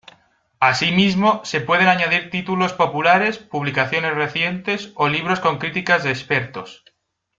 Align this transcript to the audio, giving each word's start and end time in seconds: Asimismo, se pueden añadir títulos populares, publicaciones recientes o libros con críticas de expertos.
Asimismo, 0.59 1.41
se 1.45 1.61
pueden 1.61 1.85
añadir 1.87 2.31
títulos 2.31 2.73
populares, 2.73 3.37
publicaciones 3.37 4.15
recientes 4.15 4.93
o 4.95 5.07
libros 5.07 5.39
con 5.39 5.59
críticas 5.59 6.03
de 6.03 6.09
expertos. 6.09 6.83